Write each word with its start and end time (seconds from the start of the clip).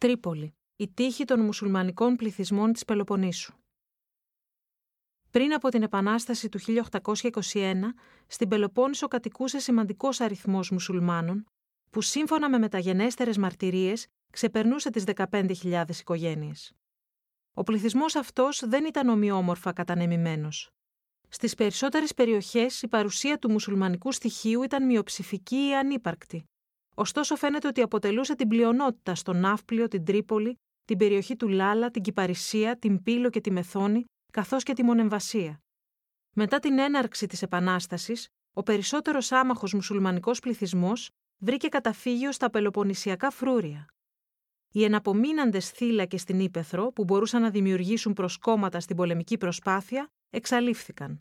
Τρίπολη, 0.00 0.54
η 0.76 0.88
τύχη 0.88 1.24
των 1.24 1.40
μουσουλμανικών 1.40 2.16
πληθυσμών 2.16 2.72
της 2.72 2.84
Πελοποννήσου. 2.84 3.52
Πριν 5.30 5.52
από 5.52 5.68
την 5.68 5.82
Επανάσταση 5.82 6.48
του 6.48 6.58
1821, 6.58 7.74
στην 8.26 8.48
Πελοπόννησο 8.48 9.08
κατοικούσε 9.08 9.58
σημαντικός 9.58 10.20
αριθμός 10.20 10.70
μουσουλμάνων, 10.70 11.44
που 11.90 12.00
σύμφωνα 12.00 12.50
με 12.50 12.58
μεταγενέστερες 12.58 13.38
μαρτυρίες 13.38 14.06
ξεπερνούσε 14.32 14.90
τις 14.90 15.04
15.000 15.04 15.84
οικογένειες. 16.00 16.72
Ο 17.54 17.62
πληθυσμός 17.62 18.14
αυτός 18.14 18.62
δεν 18.66 18.84
ήταν 18.84 19.08
ομοιόμορφα 19.08 19.72
κατανεμημένος. 19.72 20.70
Στις 21.28 21.54
περισσότερες 21.54 22.14
περιοχές 22.14 22.82
η 22.82 22.88
παρουσία 22.88 23.38
του 23.38 23.50
μουσουλμανικού 23.50 24.12
στοιχείου 24.12 24.62
ήταν 24.62 24.86
μειοψηφική 24.86 25.68
ή 25.68 25.76
ανύπαρκτη, 25.76 26.44
Ωστόσο, 26.94 27.36
φαίνεται 27.36 27.66
ότι 27.68 27.80
αποτελούσε 27.80 28.34
την 28.34 28.48
πλειονότητα 28.48 29.14
στον 29.14 29.40
Ναύπλιο, 29.40 29.88
την 29.88 30.04
Τρίπολη, 30.04 30.58
την 30.84 30.98
περιοχή 30.98 31.36
του 31.36 31.48
Λάλα, 31.48 31.90
την 31.90 32.02
Κυπαρισία, 32.02 32.78
την 32.78 33.02
Πύλο 33.02 33.30
και 33.30 33.40
τη 33.40 33.50
Μεθόνη, 33.50 34.04
καθώς 34.32 34.62
και 34.62 34.72
τη 34.72 34.82
Μονεμβασία. 34.82 35.60
Μετά 36.34 36.58
την 36.58 36.78
έναρξη 36.78 37.26
της 37.26 37.42
Επανάστασης, 37.42 38.28
ο 38.54 38.62
περισσότερος 38.62 39.32
άμαχος 39.32 39.72
μουσουλμανικός 39.74 40.40
πληθυσμός 40.40 41.10
βρήκε 41.38 41.68
καταφύγιο 41.68 42.32
στα 42.32 42.50
πελοποννησιακά 42.50 43.30
φρούρια. 43.30 43.86
Οι 44.72 44.84
εναπομείναντες 44.84 45.70
θύλακες 45.70 46.20
στην 46.20 46.40
Ήπεθρο, 46.40 46.92
που 46.92 47.04
μπορούσαν 47.04 47.42
να 47.42 47.50
δημιουργήσουν 47.50 48.12
προσκόμματα 48.12 48.80
στην 48.80 48.96
πολεμική 48.96 49.38
προσπάθεια, 49.38 50.08
εξαλείφθηκαν. 50.30 51.20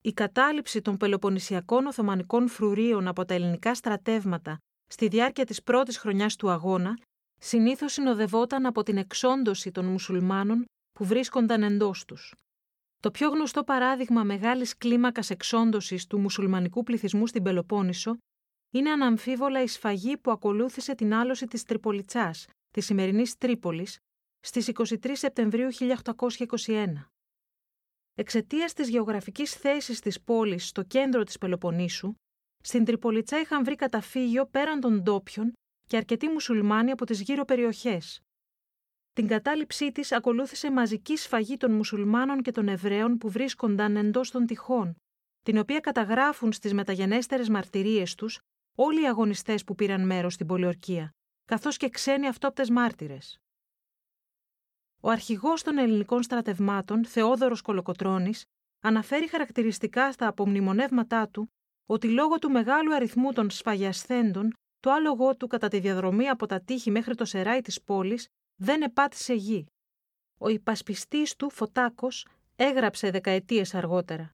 Η 0.00 0.12
κατάληψη 0.12 0.80
των 0.80 0.96
πελοποννησιακών 0.96 1.86
Οθωμανικών 1.86 2.48
φρουρίων 2.48 3.08
από 3.08 3.24
τα 3.24 3.34
ελληνικά 3.34 3.74
στρατεύματα 3.74 4.58
στη 4.92 5.08
διάρκεια 5.08 5.44
της 5.44 5.62
πρώτης 5.62 5.98
χρονιάς 5.98 6.36
του 6.36 6.50
αγώνα, 6.50 6.98
συνήθως 7.38 7.92
συνοδευόταν 7.92 8.66
από 8.66 8.82
την 8.82 8.96
εξόντωση 8.96 9.70
των 9.70 9.84
μουσουλμάνων 9.84 10.64
που 10.92 11.04
βρίσκονταν 11.04 11.62
εντός 11.62 12.04
τους. 12.04 12.34
Το 13.00 13.10
πιο 13.10 13.28
γνωστό 13.28 13.64
παράδειγμα 13.64 14.22
μεγάλης 14.22 14.76
κλίμακας 14.76 15.30
εξόντωσης 15.30 16.06
του 16.06 16.18
μουσουλμανικού 16.18 16.82
πληθυσμού 16.82 17.26
στην 17.26 17.42
Πελοπόννησο 17.42 18.16
είναι 18.70 18.90
αναμφίβολα 18.90 19.62
η 19.62 19.66
σφαγή 19.66 20.16
που 20.16 20.30
ακολούθησε 20.30 20.94
την 20.94 21.14
άλωση 21.14 21.46
της 21.46 21.62
Τριπολιτσάς, 21.62 22.46
της 22.70 22.84
σημερινής 22.84 23.38
Τρίπολης, 23.38 23.98
στις 24.40 24.68
23 24.68 25.16
Σεπτεμβρίου 25.16 25.68
1821. 25.72 27.06
Εξαιτίας 28.14 28.72
της 28.72 28.88
γεωγραφικής 28.88 29.54
θέσης 29.54 30.00
της 30.00 30.20
πόλης 30.22 30.66
στο 30.66 30.82
κέντρο 30.82 31.22
της 31.22 31.38
Πελοποννήσου, 31.38 32.14
στην 32.62 32.84
Τριπολιτσά 32.84 33.40
είχαν 33.40 33.64
βρει 33.64 33.74
καταφύγιο 33.74 34.46
πέραν 34.46 34.80
των 34.80 35.02
ντόπιων 35.02 35.52
και 35.86 35.96
αρκετοί 35.96 36.28
μουσουλμάνοι 36.28 36.90
από 36.90 37.06
τις 37.06 37.20
γύρω 37.20 37.44
περιοχές. 37.44 38.20
Την 39.12 39.26
κατάληψή 39.26 39.92
της 39.92 40.12
ακολούθησε 40.12 40.70
μαζική 40.70 41.16
σφαγή 41.16 41.56
των 41.56 41.72
μουσουλμάνων 41.72 42.42
και 42.42 42.50
των 42.50 42.68
Εβραίων 42.68 43.18
που 43.18 43.30
βρίσκονταν 43.30 43.96
εντός 43.96 44.30
των 44.30 44.46
τυχών, 44.46 44.94
την 45.42 45.58
οποία 45.58 45.80
καταγράφουν 45.80 46.52
στις 46.52 46.72
μεταγενέστερες 46.72 47.48
μαρτυρίες 47.48 48.14
τους 48.14 48.38
όλοι 48.76 49.02
οι 49.02 49.06
αγωνιστές 49.06 49.64
που 49.64 49.74
πήραν 49.74 50.06
μέρος 50.06 50.34
στην 50.34 50.46
πολιορκία, 50.46 51.10
καθώς 51.44 51.76
και 51.76 51.88
ξένοι 51.88 52.28
αυτόπτες 52.28 52.70
μάρτυρες. 52.70 53.36
Ο 55.00 55.10
αρχηγός 55.10 55.62
των 55.62 55.78
ελληνικών 55.78 56.22
στρατευμάτων, 56.22 57.04
Θεόδωρος 57.04 57.62
Κολοκοτρόνη, 57.62 58.32
αναφέρει 58.80 59.28
χαρακτηριστικά 59.28 60.12
στα 60.12 60.26
απομνημονεύματά 60.26 61.28
του 61.28 61.48
ότι 61.86 62.08
λόγω 62.08 62.38
του 62.38 62.50
μεγάλου 62.50 62.94
αριθμού 62.94 63.32
των 63.32 63.50
σφαγιασθέντων, 63.50 64.52
το 64.80 64.90
άλογό 64.90 65.36
του 65.36 65.46
κατά 65.46 65.68
τη 65.68 65.78
διαδρομή 65.78 66.28
από 66.28 66.46
τα 66.46 66.60
τείχη 66.60 66.90
μέχρι 66.90 67.14
το 67.14 67.24
σεράι 67.24 67.60
της 67.60 67.82
πόλης 67.82 68.26
δεν 68.60 68.82
επάτησε 68.82 69.34
γη. 69.34 69.66
Ο 70.40 70.48
υπασπιστής 70.48 71.36
του, 71.36 71.50
Φωτάκος, 71.50 72.26
έγραψε 72.56 73.10
δεκαετίες 73.10 73.74
αργότερα. 73.74 74.30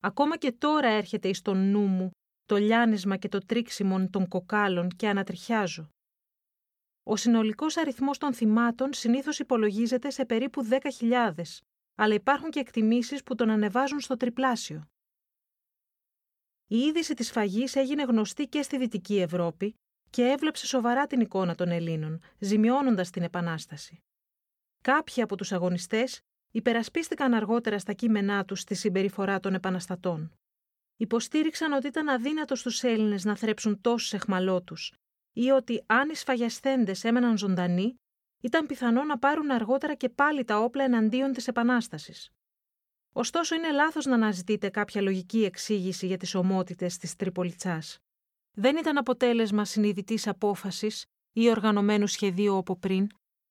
Ακόμα 0.00 0.36
και 0.36 0.52
τώρα 0.52 0.88
έρχεται 0.88 1.28
εις 1.28 1.42
τον 1.42 1.70
νου 1.70 1.86
μου 1.86 2.10
το 2.44 2.56
λιάνισμα 2.56 3.16
και 3.16 3.28
το 3.28 3.38
τρίξιμον 3.46 4.10
των 4.10 4.28
κοκάλων 4.28 4.88
και 4.88 5.08
ανατριχιάζω. 5.08 5.88
Ο 7.02 7.16
συνολικός 7.16 7.76
αριθμός 7.76 8.18
των 8.18 8.34
θυμάτων 8.34 8.92
συνήθως 8.92 9.38
υπολογίζεται 9.38 10.10
σε 10.10 10.24
περίπου 10.24 10.68
10.000, 11.00 11.32
αλλά 11.94 12.14
υπάρχουν 12.14 12.50
και 12.50 12.60
εκτιμήσεις 12.60 13.22
που 13.22 13.34
τον 13.34 13.50
ανεβάζουν 13.50 14.00
στο 14.00 14.16
τριπλάσιο. 14.16 14.88
Η 16.66 16.78
είδηση 16.78 17.14
της 17.14 17.30
φαγής 17.30 17.76
έγινε 17.76 18.02
γνωστή 18.02 18.46
και 18.46 18.62
στη 18.62 18.78
Δυτική 18.78 19.20
Ευρώπη 19.20 19.74
και 20.10 20.22
έβλεψε 20.22 20.66
σοβαρά 20.66 21.06
την 21.06 21.20
εικόνα 21.20 21.54
των 21.54 21.68
Ελλήνων, 21.68 22.20
ζημιώνοντας 22.38 23.10
την 23.10 23.22
Επανάσταση. 23.22 24.02
Κάποιοι 24.80 25.22
από 25.22 25.36
τους 25.36 25.52
αγωνιστές 25.52 26.20
υπερασπίστηκαν 26.50 27.34
αργότερα 27.34 27.78
στα 27.78 27.92
κείμενά 27.92 28.44
τους 28.44 28.60
στη 28.60 28.74
συμπεριφορά 28.74 29.40
των 29.40 29.54
επαναστατών. 29.54 30.32
Υποστήριξαν 30.96 31.72
ότι 31.72 31.86
ήταν 31.86 32.08
αδύνατος 32.08 32.58
στους 32.58 32.82
Έλληνες 32.82 33.24
να 33.24 33.36
θρέψουν 33.36 33.80
τόσους 33.80 34.12
εχμαλώτους 34.12 34.92
ή 35.32 35.50
ότι 35.50 35.82
αν 35.86 36.10
οι 36.10 36.14
σφαγιασθέντες 36.14 37.04
έμεναν 37.04 37.38
ζωντανοί, 37.38 37.94
ήταν 38.40 38.66
πιθανό 38.66 39.04
να 39.04 39.18
πάρουν 39.18 39.50
αργότερα 39.50 39.94
και 39.94 40.08
πάλι 40.08 40.44
τα 40.44 40.58
όπλα 40.58 40.84
εναντίον 40.84 41.32
της 41.32 41.48
Επανάστασης. 41.48 42.30
Ωστόσο, 43.16 43.54
είναι 43.54 43.72
λάθος 43.72 44.04
να 44.04 44.14
αναζητείτε 44.14 44.68
κάποια 44.68 45.00
λογική 45.00 45.44
εξήγηση 45.44 46.06
για 46.06 46.16
τις 46.16 46.34
ομότητες 46.34 46.96
της 46.96 47.16
Τριπολιτσά. 47.16 47.82
Δεν 48.52 48.76
ήταν 48.76 48.96
αποτέλεσμα 48.96 49.64
συνειδητής 49.64 50.26
απόφασης 50.26 51.04
ή 51.32 51.50
οργανωμένου 51.50 52.06
σχεδίου 52.06 52.56
από 52.56 52.76
πριν, 52.76 53.06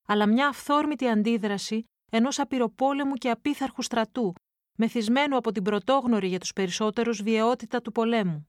αλλά 0.08 0.28
μια 0.28 0.48
αυθόρμητη 0.48 1.08
αντίδραση 1.08 1.84
ενός 2.12 2.40
απειροπόλεμου 2.40 3.14
και 3.14 3.30
απίθαρχου 3.30 3.82
στρατού, 3.82 4.34
μεθυσμένου 4.78 5.38
από 5.38 5.52
την 5.52 5.64
πρωτόγνωρη 5.64 6.28
για 6.28 6.40
τους 6.40 6.54
περισσότερους 6.54 7.22
βιαιότητα 7.22 7.82
του 7.82 7.92
πολέμου. 7.92 8.48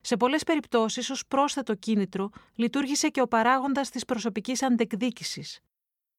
Σε 0.00 0.16
πολλές 0.16 0.44
περιπτώσεις, 0.44 1.10
ως 1.10 1.26
πρόσθετο 1.26 1.74
κίνητρο, 1.74 2.30
λειτουργήσε 2.54 3.08
και 3.08 3.20
ο 3.20 3.28
παράγοντας 3.28 3.90
της 3.90 4.04
προσωπικής 4.04 4.62
αντεκδίκησης. 4.62 5.60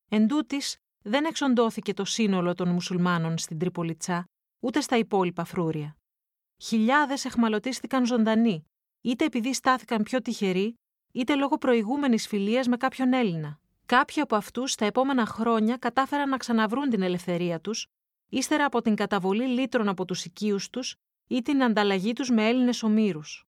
Εν 0.09 0.28
τούτης, 0.28 0.78
δεν 1.01 1.25
εξοντώθηκε 1.25 1.94
το 1.94 2.06
σύνολο 2.06 2.53
των 2.53 2.69
μουσουλμάνων 2.69 3.38
στην 3.38 3.59
Τριπολιτσά, 3.59 4.25
ούτε 4.59 4.81
στα 4.81 4.97
υπόλοιπα 4.97 5.44
φρούρια. 5.44 5.95
Χιλιάδες 6.57 7.25
εχμαλωτίστηκαν 7.25 8.06
ζωντανοί, 8.06 8.66
είτε 9.01 9.25
επειδή 9.25 9.53
στάθηκαν 9.53 10.03
πιο 10.03 10.22
τυχεροί, 10.22 10.79
είτε 11.11 11.35
λόγω 11.35 11.57
προηγούμενης 11.57 12.28
φιλίας 12.28 12.67
με 12.67 12.78
κάποιον 12.78 13.13
Έλληνα. 13.13 13.59
Κάποιοι 13.85 14.22
από 14.22 14.35
αυτούς 14.35 14.75
τα 14.75 14.85
επόμενα 14.85 15.25
χρόνια 15.25 15.78
κατάφεραν 15.78 16.29
να 16.29 16.38
ξαναβρούν 16.38 16.90
την 16.90 17.01
ελευθερία 17.01 17.61
τους, 17.61 17.88
ύστερα 18.29 18.66
από 18.66 18.81
την 18.81 18.95
καταβολή 18.95 19.47
λίτρων 19.47 19.88
από 19.88 20.06
τους 20.06 20.25
οικείους 20.25 20.69
τους 20.69 20.95
ή 21.28 21.41
την 21.41 21.63
ανταλλαγή 21.63 22.13
τους 22.13 22.29
με 22.29 22.47
Έλληνες 22.47 22.84
ομήρους. 22.84 23.45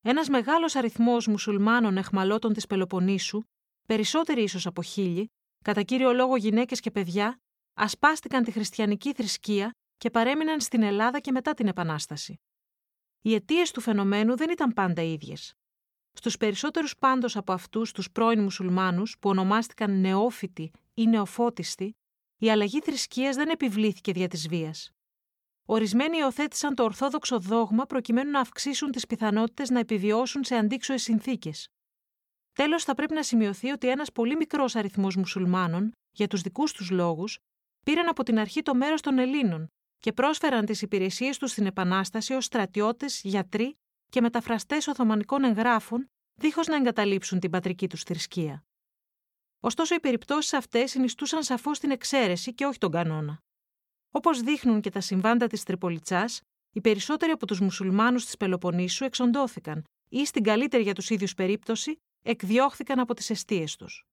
Ένας 0.00 0.28
μεγάλος 0.28 0.76
αριθμός 0.76 1.26
μουσουλμάνων 1.26 1.96
εχμαλώτων 1.96 2.52
της 2.52 2.66
Πελοποννήσου, 2.66 3.42
περισσότεροι 3.86 4.42
ίσως 4.42 4.66
από 4.66 4.82
χίλιοι, 4.82 5.30
κατά 5.64 5.82
κύριο 5.82 6.12
λόγο 6.12 6.36
γυναίκες 6.36 6.80
και 6.80 6.90
παιδιά, 6.90 7.40
ασπάστηκαν 7.74 8.44
τη 8.44 8.50
χριστιανική 8.50 9.12
θρησκεία 9.12 9.70
και 9.96 10.10
παρέμειναν 10.10 10.60
στην 10.60 10.82
Ελλάδα 10.82 11.20
και 11.20 11.32
μετά 11.32 11.54
την 11.54 11.66
Επανάσταση. 11.66 12.40
Οι 13.22 13.34
αιτίες 13.34 13.70
του 13.70 13.80
φαινομένου 13.80 14.36
δεν 14.36 14.50
ήταν 14.50 14.72
πάντα 14.72 15.02
ίδιες. 15.02 15.52
Στους 16.12 16.36
περισσότερους 16.36 16.96
πάντως 16.96 17.36
από 17.36 17.52
αυτούς 17.52 17.92
τους 17.92 18.10
πρώην 18.10 18.42
μουσουλμάνους, 18.42 19.16
που 19.18 19.28
ονομάστηκαν 19.28 20.00
νεόφυτοι 20.00 20.70
ή 20.94 21.06
νεοφώτιστοι, 21.06 21.96
η 22.38 22.50
αλλαγή 22.50 22.80
θρησκείας 22.80 23.36
δεν 23.36 23.48
επιβλήθηκε 23.48 24.12
δια 24.12 24.28
της 24.28 24.48
βίας. 24.48 24.90
Ορισμένοι 25.66 26.16
υιοθέτησαν 26.16 26.74
το 26.74 26.82
ορθόδοξο 26.82 27.38
δόγμα 27.40 27.86
προκειμένου 27.86 28.30
να 28.30 28.40
αυξήσουν 28.40 28.90
τις 28.90 29.06
πιθανότητες 29.06 29.70
να 29.70 29.78
επιβιώσουν 29.78 30.44
σε 30.44 30.54
αντίξωες 30.54 31.02
συνθήκες. 31.02 31.68
Τέλος, 32.58 32.84
θα 32.84 32.94
πρέπει 32.94 33.14
να 33.14 33.22
σημειωθεί 33.22 33.70
ότι 33.70 33.88
ένας 33.88 34.12
πολύ 34.12 34.36
μικρός 34.36 34.76
αριθμός 34.76 35.16
μουσουλμάνων, 35.16 35.92
για 36.10 36.26
τους 36.26 36.40
δικούς 36.40 36.72
τους 36.72 36.90
λόγους, 36.90 37.38
πήραν 37.84 38.08
από 38.08 38.22
την 38.22 38.38
αρχή 38.38 38.62
το 38.62 38.74
μέρος 38.74 39.00
των 39.00 39.18
Ελλήνων 39.18 39.66
και 39.98 40.12
πρόσφεραν 40.12 40.64
τις 40.66 40.82
υπηρεσίες 40.82 41.38
τους 41.38 41.50
στην 41.50 41.66
Επανάσταση 41.66 42.34
ως 42.34 42.44
στρατιώτες, 42.44 43.20
γιατροί 43.24 43.74
και 44.10 44.20
μεταφραστές 44.20 44.86
Οθωμανικών 44.86 45.44
εγγράφων, 45.44 46.06
δίχως 46.40 46.66
να 46.66 46.76
εγκαταλείψουν 46.76 47.40
την 47.40 47.50
πατρική 47.50 47.88
τους 47.88 48.02
θρησκεία. 48.02 48.64
Ωστόσο, 49.60 49.94
οι 49.94 50.00
περιπτώσεις 50.00 50.52
αυτές 50.52 50.90
συνιστούσαν 50.90 51.42
σαφώς 51.42 51.78
την 51.78 51.90
εξαίρεση 51.90 52.54
και 52.54 52.64
όχι 52.64 52.78
τον 52.78 52.90
κανόνα. 52.90 53.38
Όπως 54.10 54.40
δείχνουν 54.40 54.80
και 54.80 54.90
τα 54.90 55.00
συμβάντα 55.00 55.46
της 55.46 55.62
Τριπολιτσά, 55.62 56.24
οι 56.74 56.80
περισσότεροι 56.80 57.32
από 57.32 57.46
τους 57.46 57.60
μουσουλμάνους 57.60 58.24
της 58.24 58.36
Πελοποννήσου 58.36 59.04
εξοντώθηκαν 59.04 59.84
ή 60.08 60.26
στην 60.26 60.42
καλύτερη 60.42 60.82
για 60.82 60.94
τους 60.94 61.10
ίδιους 61.10 61.34
περίπτωση 61.34 61.98
εκδιώχθηκαν 62.30 62.98
από 62.98 63.14
τις 63.14 63.30
αιστείες 63.30 63.76
τους. 63.76 64.06